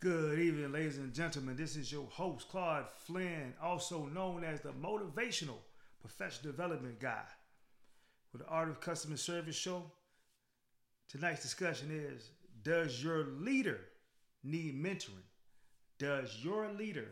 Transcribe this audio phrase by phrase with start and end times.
[0.00, 1.56] Good evening, ladies and gentlemen.
[1.56, 5.56] This is your host, Claude Flynn, also known as the Motivational
[6.00, 7.24] Professional Development Guy
[8.32, 9.82] with the Art of Customer Service Show.
[11.08, 12.30] Tonight's discussion is
[12.62, 13.80] Does your leader
[14.44, 15.26] need mentoring?
[15.98, 17.08] Does your leader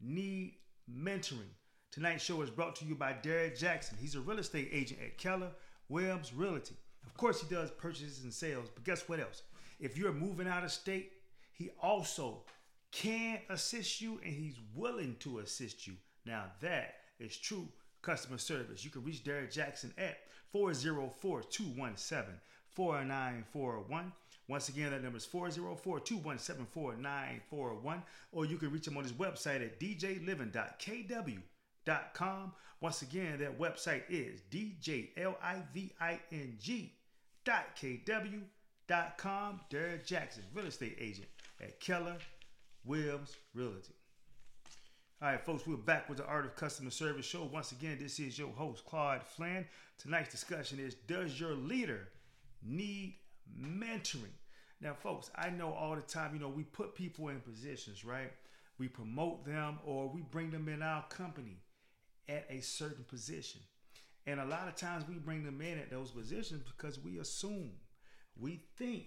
[0.00, 0.54] need
[0.90, 1.52] mentoring?
[1.92, 3.98] Tonight's show is brought to you by Derek Jackson.
[4.00, 5.50] He's a real estate agent at Keller
[5.90, 6.76] Williams Realty.
[7.04, 9.42] Of course, he does purchases and sales, but guess what else?
[9.78, 11.12] If you're moving out of state,
[11.54, 12.42] he also
[12.92, 15.94] can assist you and he's willing to assist you.
[16.26, 17.68] Now, that is true
[18.02, 18.84] customer service.
[18.84, 20.18] You can reach Derek Jackson at
[20.52, 22.34] 404 217
[22.70, 24.12] 4941.
[24.46, 28.02] Once again, that number is 404 217 4941.
[28.32, 32.52] Or you can reach him on his website at djliving.kw.com.
[32.80, 36.90] Once again, that website is djliving.kw.com.
[38.86, 41.28] Derek Jackson, real estate agent
[41.60, 42.16] at Keller
[42.84, 43.94] Williams Realty.
[45.22, 47.48] All right, folks, we're back with the Art of Customer Service show.
[47.50, 49.64] Once again, this is your host, Claude Flynn.
[49.96, 52.08] Tonight's discussion is Does your leader
[52.62, 53.16] need
[53.58, 54.34] mentoring?
[54.82, 58.32] Now, folks, I know all the time, you know, we put people in positions, right?
[58.78, 61.62] We promote them or we bring them in our company
[62.28, 63.62] at a certain position.
[64.26, 67.70] And a lot of times we bring them in at those positions because we assume,
[68.38, 69.06] we think,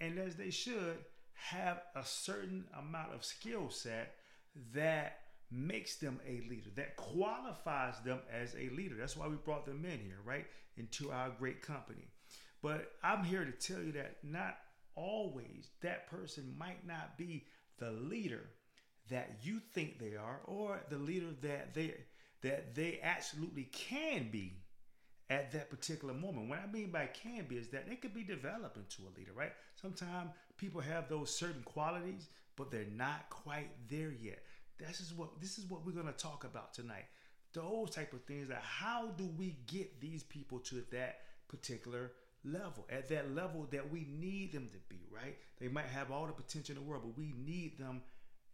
[0.00, 0.98] and as they should,
[1.34, 4.14] have a certain amount of skill set
[4.72, 5.18] that
[5.50, 8.96] makes them a leader, that qualifies them as a leader.
[8.98, 10.46] That's why we brought them in here, right?
[10.76, 12.08] Into our great company.
[12.62, 14.56] But I'm here to tell you that not
[14.94, 17.44] always that person might not be
[17.78, 18.48] the leader
[19.10, 21.94] that you think they are or the leader that they
[22.42, 24.58] that they absolutely can be
[25.28, 26.48] at that particular moment.
[26.48, 29.32] What I mean by can be is that they could be developed into a leader,
[29.34, 29.52] right?
[29.80, 34.42] Sometimes people have those certain qualities, but they're not quite there yet.
[34.78, 37.06] This is what this is what we're to talk about tonight.
[37.52, 38.48] Those type of things.
[38.48, 42.12] That how do we get these people to that particular
[42.44, 45.36] level, at that level that we need them to be, right?
[45.58, 48.02] They might have all the potential in the world, but we need them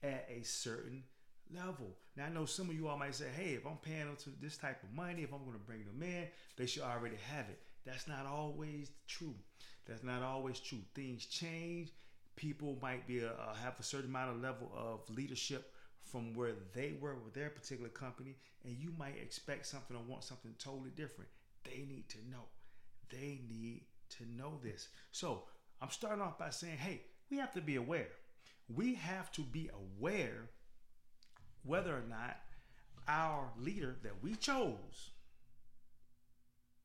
[0.03, 1.05] at a certain
[1.55, 1.97] level.
[2.17, 4.31] Now I know some of you all might say, "Hey, if I'm paying them to
[4.41, 7.49] this type of money, if I'm going to bring them in, they should already have
[7.49, 9.35] it." That's not always true.
[9.87, 10.81] That's not always true.
[10.95, 11.91] Things change.
[12.37, 16.53] People might be a, uh, have a certain amount of level of leadership from where
[16.75, 20.91] they were with their particular company, and you might expect something or want something totally
[20.91, 21.31] different.
[21.65, 22.45] They need to know.
[23.11, 23.85] They need
[24.19, 24.89] to know this.
[25.11, 25.45] So
[25.81, 28.09] I'm starting off by saying, hey, we have to be aware.
[28.75, 30.51] We have to be aware
[31.65, 32.39] whether or not
[33.09, 35.11] our leader that we chose,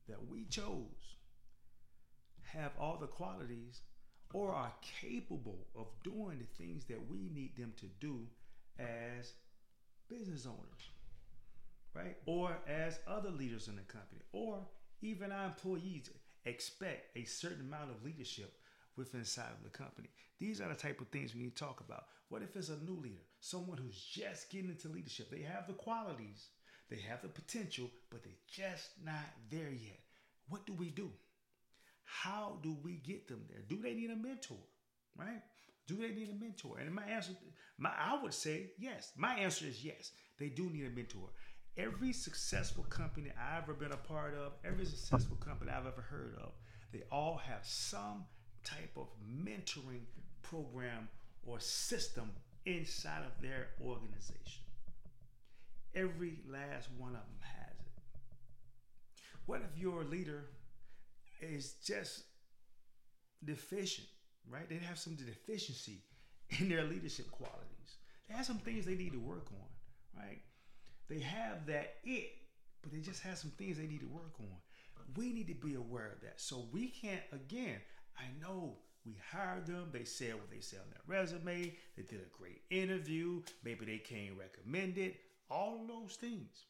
[0.07, 1.15] that we chose,
[2.43, 3.81] have all the qualities
[4.33, 8.27] or are capable of doing the things that we need them to do
[8.79, 9.33] as
[10.09, 10.89] business owners,
[11.93, 12.17] right?
[12.25, 14.59] Or as other leaders in the company, or
[15.01, 16.09] even our employees
[16.45, 18.53] expect a certain amount of leadership
[18.97, 20.09] within inside of the company.
[20.39, 22.05] These are the type of things we need to talk about.
[22.29, 25.29] What if it's a new leader, someone who's just getting into leadership?
[25.31, 26.49] They have the qualities,
[26.89, 29.15] they have the potential, but they're just not
[29.49, 29.99] there yet.
[30.49, 31.11] What do we do?
[32.03, 33.61] How do we get them there?
[33.67, 34.57] Do they need a mentor?
[35.17, 35.41] Right?
[35.87, 36.79] Do they need a mentor?
[36.79, 37.31] And my answer,
[37.77, 39.11] my I would say yes.
[39.17, 40.11] My answer is yes.
[40.37, 41.29] They do need a mentor.
[41.77, 46.35] Every successful company I've ever been a part of, every successful company I've ever heard
[46.41, 46.53] of,
[46.91, 48.25] they all have some
[48.63, 49.07] type of
[49.43, 50.05] mentoring
[50.41, 51.07] program
[51.45, 52.31] or system
[52.65, 54.63] inside of their organization.
[55.95, 57.91] Every last one of them has it.
[59.45, 60.45] What if your leader
[61.41, 62.23] is just
[63.43, 64.07] deficient,
[64.49, 64.67] right?
[64.69, 66.03] They have some deficiency
[66.59, 67.97] in their leadership qualities.
[68.27, 70.41] They have some things they need to work on, right?
[71.09, 72.29] They have that it,
[72.81, 74.57] but they just have some things they need to work on.
[75.15, 76.41] We need to be aware of that.
[76.41, 77.79] So we can't, again,
[78.17, 79.89] I know we hired them.
[79.91, 81.73] They said what they said on their resume.
[81.95, 83.41] They did a great interview.
[83.63, 85.15] Maybe they came recommended.
[85.49, 86.65] All those things.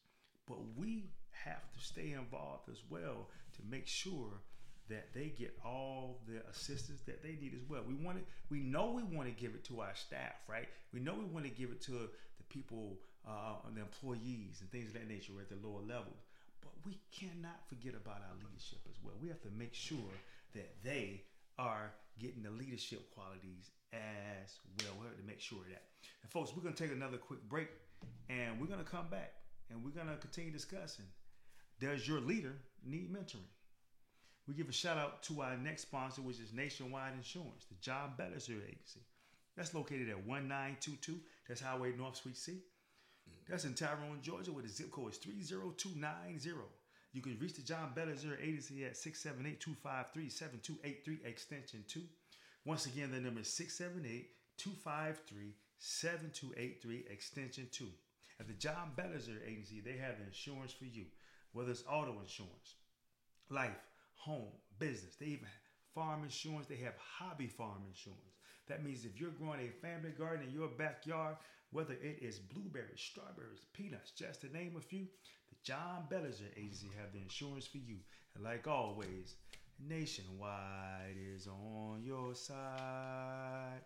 [0.46, 1.10] But we
[1.44, 4.40] have to stay involved as well to make sure
[4.88, 7.82] that they get all the assistance that they need as well.
[7.86, 10.68] We want it, we know we want to give it to our staff, right?
[10.92, 12.96] We know we want to give it to the people,
[13.28, 16.24] uh, the employees and things of that nature at the lower levels.
[16.62, 19.14] But we cannot forget about our leadership as well.
[19.20, 20.12] We have to make sure
[20.54, 21.22] that they
[21.58, 24.94] are getting the leadership qualities as well.
[25.00, 25.82] We have to make sure of that.
[26.22, 27.68] And folks, we're gonna take another quick break
[28.28, 29.34] and we're gonna come back
[29.70, 31.06] and we're gonna continue discussing.
[31.80, 33.48] Does your leader need mentoring?
[34.46, 38.14] We give a shout out to our next sponsor, which is Nationwide Insurance, the John
[38.16, 39.00] Bellinger Agency.
[39.56, 41.20] That's located at 1922.
[41.46, 42.62] That's Highway North Suite C.
[43.48, 46.77] That's in Tyrone, Georgia, where the zip code is 30290.
[47.12, 52.02] You can reach the John Bellinger Agency at 678-253-7283, extension 2.
[52.64, 53.60] Once again, the number is
[54.60, 57.86] 678-253-7283, extension 2.
[58.40, 61.06] At the John Bellinger Agency, they have the insurance for you,
[61.52, 62.76] whether it's auto insurance,
[63.50, 63.80] life,
[64.14, 65.16] home, business.
[65.16, 65.48] They even
[65.94, 66.66] farm insurance.
[66.66, 68.36] They have hobby farm insurance.
[68.68, 71.36] That means if you're growing a family garden in your backyard,
[71.70, 75.08] whether it is blueberries, strawberries, peanuts, just to name a few,
[75.62, 77.96] John Bellinger Agency have the insurance for you.
[78.34, 79.34] And like always,
[79.86, 83.80] Nationwide is on your side.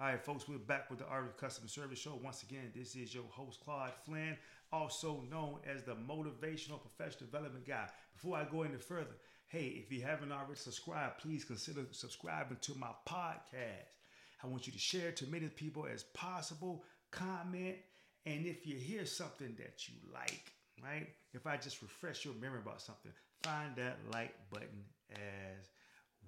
[0.00, 2.18] All right, folks, we're back with the Art of Customer Service Show.
[2.22, 4.36] Once again, this is your host, Claude Flynn,
[4.72, 7.86] also known as the Motivational Professional Development Guy.
[8.14, 9.16] Before I go any further,
[9.48, 14.00] hey, if you haven't already subscribed, please consider subscribing to my podcast.
[14.42, 17.76] I want you to share to many people as possible, comment,
[18.24, 20.52] and if you hear something that you like,
[20.82, 21.08] right?
[21.32, 25.68] If I just refresh your memory about something, find that like button as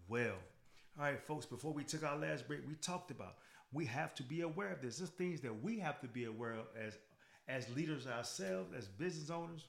[0.09, 0.37] well.
[0.99, 3.37] All right, folks, before we took our last break, we talked about
[3.73, 4.99] we have to be aware of this.
[4.99, 6.99] There's things that we have to be aware of as
[7.47, 9.65] as leaders ourselves, as business owners,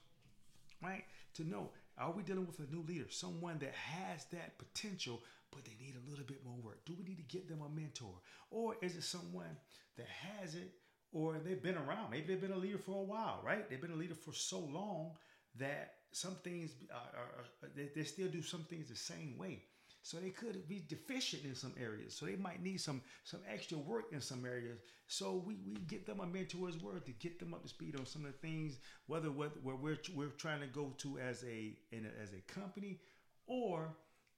[0.82, 1.04] right?
[1.34, 5.64] To know are we dealing with a new leader, someone that has that potential, but
[5.64, 6.84] they need a little bit more work?
[6.84, 8.12] Do we need to get them a mentor?
[8.50, 9.56] Or is it someone
[9.96, 10.72] that has it,
[11.12, 12.10] or they've been around?
[12.10, 13.68] Maybe they've been a leader for a while, right?
[13.68, 15.12] They've been a leader for so long
[15.58, 17.44] that some things are, are,
[17.74, 19.62] they, they still do some things the same way.
[20.02, 22.14] So they could be deficient in some areas.
[22.14, 24.78] So they might need some some extra work in some areas.
[25.08, 28.06] So we, we get them a mentor's word to get them up to speed on
[28.06, 31.96] some of the things, whether where we're we're trying to go to as a, a
[32.22, 33.00] as a company,
[33.48, 33.88] or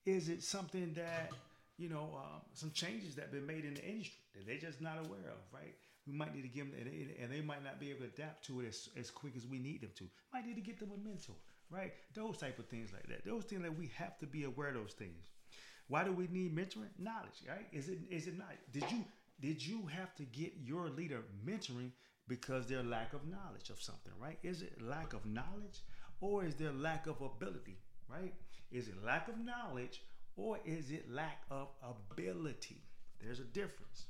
[0.06, 1.32] is it something that
[1.76, 4.80] you know um, some changes that have been made in the industry that they're just
[4.80, 5.74] not aware of, right?
[6.08, 8.06] We might need to give them, and they, and they might not be able to
[8.06, 10.04] adapt to it as, as quick as we need them to.
[10.32, 11.34] Might need to get them a mentor,
[11.70, 11.92] right?
[12.14, 13.24] Those type of things like that.
[13.24, 15.28] Those things that we have to be aware of those things.
[15.88, 16.90] Why do we need mentoring?
[16.98, 17.66] Knowledge, right?
[17.72, 18.48] Is it is it not?
[18.72, 19.04] Did you
[19.40, 21.90] did you have to get your leader mentoring
[22.26, 24.38] because their lack of knowledge of something, right?
[24.42, 25.80] Is it lack of knowledge
[26.20, 27.78] or is there lack of ability,
[28.08, 28.34] right?
[28.70, 30.02] Is it lack of knowledge
[30.36, 32.82] or is it lack of ability?
[33.20, 34.06] There's a difference.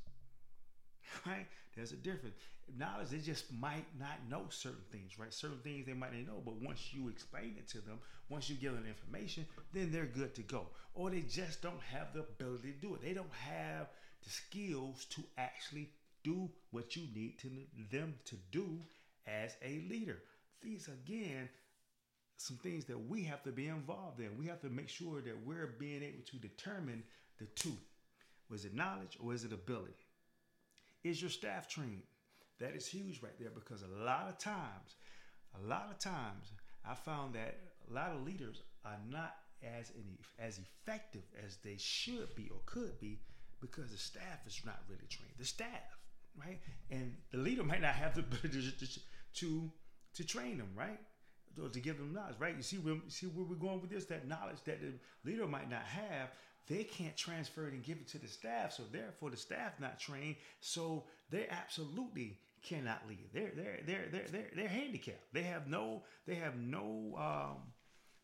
[1.26, 1.46] Right?
[1.74, 2.34] There's a difference.
[2.76, 5.32] Knowledge, they just might not know certain things, right?
[5.32, 8.56] Certain things they might not know, but once you explain it to them, once you
[8.56, 10.66] give them information, then they're good to go.
[10.94, 13.02] Or they just don't have the ability to do it.
[13.02, 13.88] They don't have
[14.22, 15.88] the skills to actually
[16.24, 17.48] do what you need to
[17.90, 18.78] them to do
[19.26, 20.18] as a leader.
[20.60, 21.48] These again,
[22.36, 24.38] some things that we have to be involved in.
[24.38, 27.04] We have to make sure that we're being able to determine
[27.38, 27.76] the two.
[28.50, 29.94] Was it knowledge or is it ability?
[31.08, 32.02] Is your staff trained?
[32.60, 34.96] That is huge right there because a lot of times,
[35.58, 36.52] a lot of times,
[36.86, 37.58] I found that
[37.90, 39.90] a lot of leaders are not as
[40.38, 43.20] as effective as they should be or could be
[43.58, 45.32] because the staff is not really trained.
[45.38, 45.88] The staff,
[46.38, 46.60] right?
[46.90, 48.22] And the leader might not have the
[49.36, 49.72] to
[50.14, 51.00] to train them, right?
[51.62, 52.54] Or to give them knowledge, right?
[52.54, 54.04] You see where see where we're going with this?
[54.04, 54.92] That knowledge that the
[55.24, 56.32] leader might not have,
[56.68, 58.72] they can't transfer it and give it to the staff.
[58.72, 60.36] So therefore, the staff not trained.
[60.60, 63.30] So they absolutely cannot lead.
[63.32, 65.32] They're they're they're they're they're, they're handicapped.
[65.32, 67.56] They have no they have no um,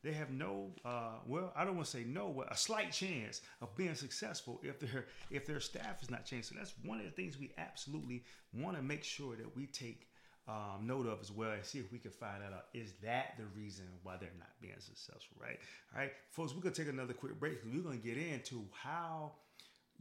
[0.02, 3.40] they have no uh, well I don't want to say no but a slight chance
[3.62, 6.48] of being successful if their if their staff is not changed.
[6.48, 10.08] So that's one of the things we absolutely want to make sure that we take
[10.46, 12.66] um, note of as well and see if we can find out.
[12.74, 15.58] Is that the reason why they're not being successful, right?
[15.94, 19.32] All right, folks, we're to take another quick break because we're to get into how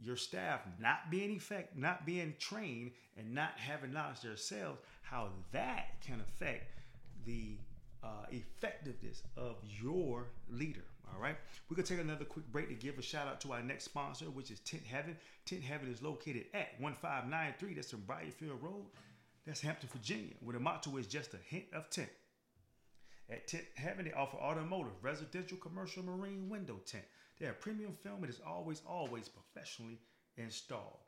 [0.02, 6.00] your staff not being effect, not being trained, and not having knowledge themselves, how that
[6.04, 6.72] can affect
[7.24, 7.56] the
[8.02, 10.84] uh, effectiveness of your leader.
[11.14, 11.36] All right,
[11.68, 14.26] we're gonna take another quick break to give a shout out to our next sponsor,
[14.26, 15.16] which is Tint Heaven.
[15.44, 17.74] Tint Heaven is located at 1593.
[17.74, 18.84] That's on Briarfield Road.
[19.46, 22.08] That's Hampton, Virginia, where the motto is just a hint of tint.
[23.30, 27.04] At Tint Heaven, they offer automotive, residential, commercial, marine window tint.
[27.38, 28.24] They have premium film.
[28.24, 29.98] It is always, always professionally
[30.36, 30.98] installed.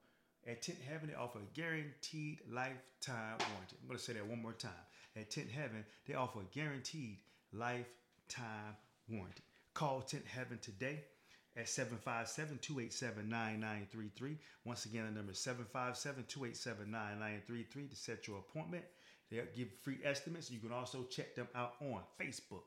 [0.46, 3.76] At Tint Heaven, they offer a guaranteed lifetime warranty.
[3.80, 4.70] I'm going to say that one more time.
[5.16, 7.18] At Tint Heaven, they offer a guaranteed
[7.52, 8.76] lifetime
[9.08, 9.42] warranty.
[9.74, 11.04] Call Tint Heaven today
[11.56, 14.36] at 757-287-9933.
[14.64, 18.84] Once again, the number is 757-287-9933 to set your appointment.
[19.30, 20.50] They'll give free estimates.
[20.50, 22.64] You can also check them out on Facebook,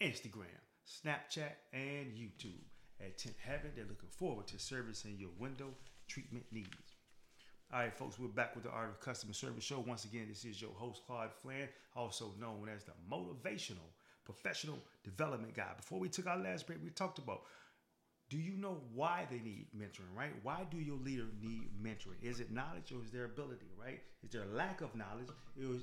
[0.00, 2.64] Instagram, Snapchat, and YouTube.
[3.00, 5.68] At Tint Heaven, they're looking forward to servicing your window
[6.08, 6.68] treatment needs.
[7.72, 9.82] All right, folks, we're back with the Art of Customer Service Show.
[9.86, 13.88] Once again, this is your host, Claude Flynn, also known as the motivational
[14.24, 15.70] professional development guy.
[15.76, 17.42] Before we took our last break, we talked about
[18.32, 20.32] do you know why they need mentoring, right?
[20.42, 22.16] Why do your leader need mentoring?
[22.22, 24.00] Is it knowledge or is there ability, right?
[24.24, 25.28] Is there a lack of knowledge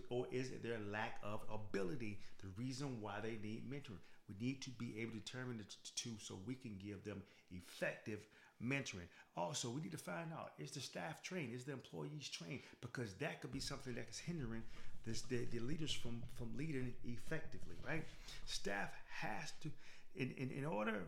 [0.09, 4.01] or is it their lack of ability the reason why they need mentoring?
[4.27, 5.65] We need to be able to determine the
[5.95, 8.25] two so we can give them effective
[8.59, 9.09] mentoring.
[9.37, 12.61] Also, we need to find out is the staff trained, is the employees trained?
[12.81, 14.63] Because that could be something that is hindering
[15.05, 18.05] this, the, the leaders from, from leading effectively, right?
[18.47, 19.69] Staff has to,
[20.15, 21.03] in, in, in order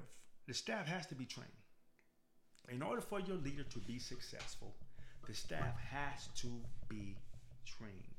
[0.48, 1.50] the staff has to be trained.
[2.69, 4.74] In order for your leader to be successful,
[5.27, 6.48] the staff has to
[6.89, 7.17] be
[7.65, 8.17] trained,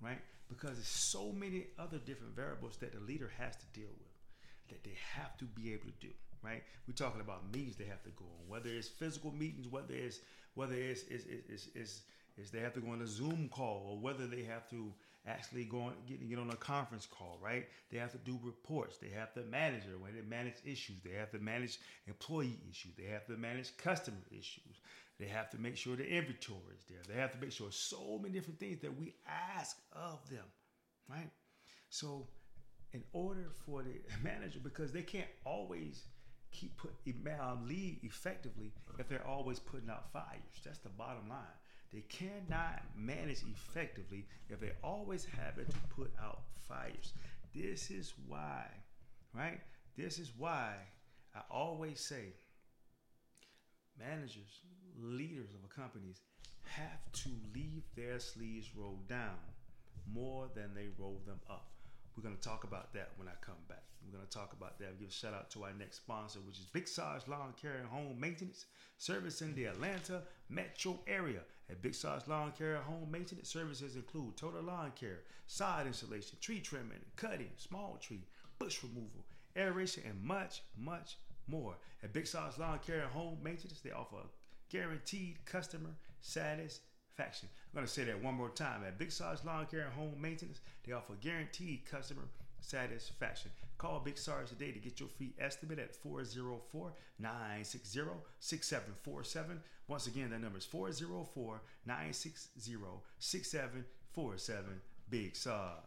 [0.00, 0.20] right?
[0.48, 4.14] Because there's so many other different variables that the leader has to deal with
[4.68, 6.12] that they have to be able to do,
[6.42, 6.62] right?
[6.86, 10.20] We're talking about meetings they have to go on, whether it's physical meetings, whether it's
[10.54, 12.02] whether it's is is is
[12.36, 14.92] it's they have to go on a Zoom call, or whether they have to
[15.26, 17.66] actually going get, get on a conference call, right?
[17.90, 18.98] They have to do reports.
[18.98, 19.98] They have to manage it.
[19.98, 22.92] When they manage issues, they have to manage employee issues.
[22.96, 24.80] They have to manage customer issues.
[25.18, 26.98] They have to make sure the inventory is there.
[27.08, 29.14] They have to make sure so many different things that we
[29.56, 30.44] ask of them,
[31.08, 31.30] right?
[31.88, 32.26] So,
[32.92, 36.02] in order for the manager, because they can't always
[36.50, 36.92] keep put
[37.40, 40.60] um, lead effectively if they're always putting out fires.
[40.64, 41.38] That's the bottom line.
[41.94, 47.12] They cannot manage effectively if they always having to put out fires.
[47.54, 48.64] This is why,
[49.32, 49.60] right?
[49.96, 50.72] This is why
[51.36, 52.34] I always say
[53.96, 54.60] managers,
[55.00, 56.20] leaders of companies
[56.64, 59.38] have to leave their sleeves rolled down
[60.12, 61.73] more than they roll them up.
[62.16, 63.82] We're going to talk about that when I come back.
[64.04, 64.98] We're going to talk about that.
[65.00, 67.88] Give a shout out to our next sponsor, which is Big Sarge Lawn Care and
[67.88, 68.66] Home Maintenance
[68.98, 71.40] Service in the Atlanta metro area.
[71.70, 76.38] At Big Sarge Lawn Care and Home Maintenance services include total lawn care, sod insulation,
[76.40, 78.26] tree trimming, cutting, small tree,
[78.58, 79.24] bush removal,
[79.56, 81.16] aeration, and much, much
[81.48, 81.76] more.
[82.02, 85.90] At Big Sarge Lawn Care and Home Maintenance, they offer a guaranteed customer
[86.20, 88.82] satisfaction I'm going to say that one more time.
[88.86, 92.22] At Big Sarge Lawn Care and Home Maintenance, they offer guaranteed customer
[92.60, 93.50] satisfaction.
[93.78, 98.00] Call Big Sarge today to get your free estimate at 404 960
[98.40, 99.60] 6747.
[99.86, 102.50] Once again, that number is 404 960
[103.18, 104.80] 6747.
[105.10, 105.82] Big Sarge.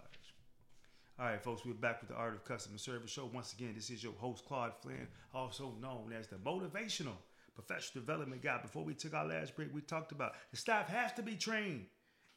[1.20, 3.28] All right, folks, we're back with the Art of Customer Service Show.
[3.34, 7.18] Once again, this is your host, Claude Flynn, also known as the Motivational
[7.58, 8.60] professional development guy.
[8.62, 11.86] Before we took our last break, we talked about the staff has to be trained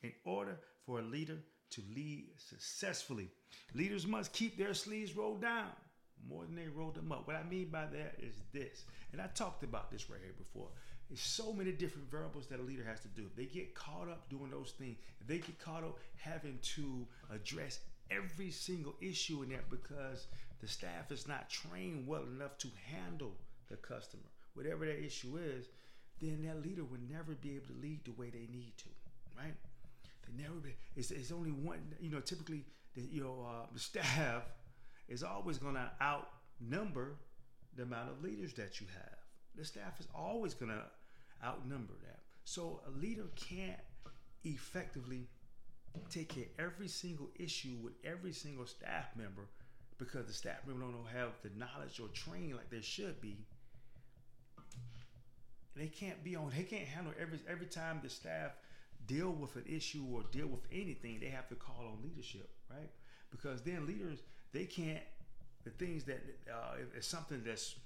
[0.02, 1.36] in order for a leader
[1.70, 3.28] to lead successfully.
[3.74, 5.68] Leaders must keep their sleeves rolled down
[6.28, 7.26] more than they roll them up.
[7.26, 10.68] What I mean by that is this, and I talked about this right here before.
[11.08, 13.24] There's so many different variables that a leader has to do.
[13.26, 17.06] If they get caught up doing those things, if they get caught up having to
[17.34, 20.26] address every single issue in there because
[20.60, 23.32] the staff is not trained well enough to handle
[23.68, 24.22] the customer
[24.54, 25.66] whatever that issue is,
[26.20, 28.88] then that leader will never be able to lead the way they need to,
[29.36, 29.54] right?
[30.26, 30.74] They never be.
[30.96, 31.80] It's, it's only one.
[32.00, 32.64] You know, typically,
[32.94, 34.42] the, you know, uh, the staff
[35.08, 37.16] is always going to outnumber
[37.76, 39.18] the amount of leaders that you have.
[39.56, 40.82] The staff is always going to
[41.44, 42.20] outnumber that.
[42.44, 43.80] So a leader can't
[44.44, 45.28] effectively
[46.08, 49.48] take care of every single issue with every single staff member
[49.98, 53.36] because the staff member don't have the knowledge or training like they should be
[55.76, 56.50] they can't be on.
[56.56, 58.52] They can't handle every every time the staff
[59.06, 61.18] deal with an issue or deal with anything.
[61.20, 62.90] They have to call on leadership, right?
[63.30, 64.18] Because then leaders
[64.52, 65.02] they can't
[65.64, 67.76] the things that uh, if something that's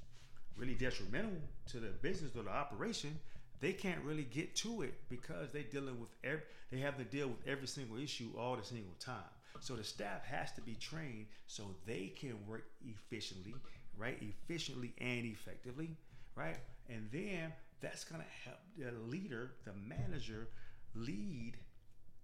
[0.56, 1.32] really detrimental
[1.66, 3.18] to the business or the operation,
[3.60, 7.28] they can't really get to it because they're dealing with every, they have to deal
[7.28, 9.16] with every single issue all the single time.
[9.60, 13.54] So the staff has to be trained so they can work efficiently,
[13.96, 14.18] right?
[14.20, 15.96] Efficiently and effectively,
[16.36, 16.58] right?
[16.88, 17.52] And then
[17.84, 20.48] that's going to help the leader, the manager,
[20.94, 21.54] lead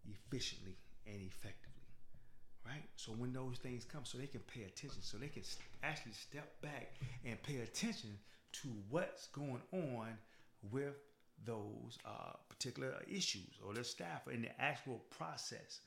[0.08, 0.76] efficiently
[1.06, 1.84] and effectively,
[2.66, 2.84] right?
[2.96, 5.42] So when those things come, so they can pay attention, so they can
[5.82, 8.10] actually step back and pay attention
[8.52, 10.08] to what's going on
[10.70, 10.94] with
[11.44, 15.80] those uh, particular issues or the staff in the actual process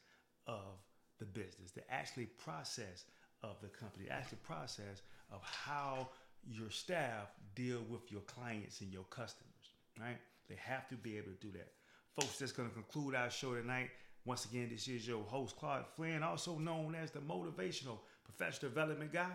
[0.48, 0.80] of
[1.20, 3.06] the business, the actually process
[3.44, 5.02] of the company, the actual process
[5.32, 6.10] of how
[6.50, 9.53] your staff deal with your clients and your customers
[10.00, 10.18] right?
[10.50, 11.72] They have to be able to do that.
[12.20, 13.90] Folks, that's going to conclude our show tonight.
[14.26, 19.12] Once again, this is your host, Claude Flynn, also known as the motivational professional development
[19.12, 19.32] guy.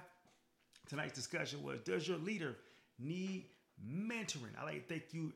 [0.88, 2.56] Tonight's discussion was Does your leader
[2.98, 3.44] need
[3.86, 4.56] mentoring?
[4.58, 5.32] I'd like to thank you,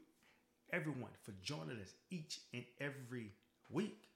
[0.72, 3.30] everyone for joining us each and every
[3.70, 4.08] week.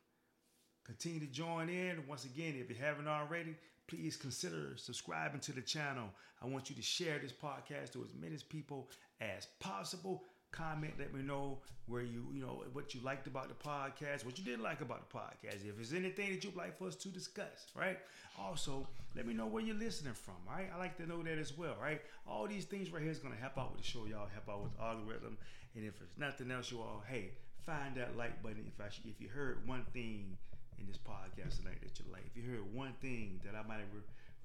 [0.85, 2.07] Continue to join in.
[2.09, 3.57] Once again, if you haven't already,
[3.89, 6.09] please consider subscribing to the channel.
[6.41, 8.89] I want you to share this podcast to as many people
[9.21, 10.25] as possible.
[10.57, 14.39] Comment, let me know where you, you know, what you liked about the podcast, what
[14.39, 15.69] you didn't like about the podcast.
[15.69, 17.99] If there's anything that you'd like for us to discuss, right?
[18.41, 20.69] Also, let me know where you're listening from, right?
[20.75, 22.01] I like to know that as well, right?
[22.27, 24.29] All these things right here is gonna help out with the show, y'all.
[24.33, 25.37] Help out with the algorithm,
[25.75, 27.33] and if there's nothing else, you all, hey,
[27.67, 28.65] find that like button.
[28.67, 30.39] If I, if you heard one thing
[30.79, 33.81] in this podcast tonight that you like, if you heard one thing that I might
[33.81, 33.93] have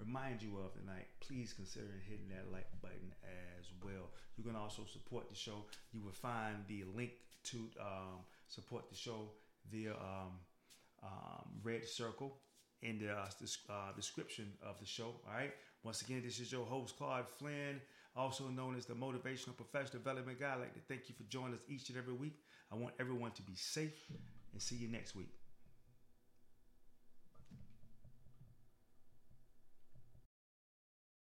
[0.05, 3.13] remind you of tonight, please consider hitting that like button
[3.59, 4.09] as well.
[4.37, 5.65] You can also support the show.
[5.93, 7.11] You will find the link
[7.43, 9.29] to um, support the show
[9.71, 10.33] via um,
[11.03, 12.31] um, RedCircle
[12.81, 13.25] in the uh,
[13.69, 15.15] uh, description of the show.
[15.27, 15.53] All right.
[15.83, 17.81] Once again, this is your host, Claude Flynn,
[18.15, 20.53] also known as the Motivational Professional Development Guy.
[20.53, 22.37] I'd like to thank you for joining us each and every week.
[22.71, 24.11] I want everyone to be safe
[24.53, 25.40] and see you next week.